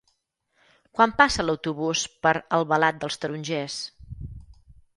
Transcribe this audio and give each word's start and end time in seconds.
Quan 0.99 1.13
passa 1.19 1.45
l'autobús 1.45 2.03
per 2.27 2.33
Albalat 2.59 2.99
dels 3.05 3.21
Tarongers? 3.25 3.77